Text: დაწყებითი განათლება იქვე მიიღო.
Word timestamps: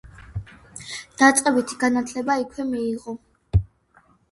დაწყებითი 1.23 1.79
განათლება 1.85 2.39
იქვე 2.47 2.69
მიიღო. 2.73 3.17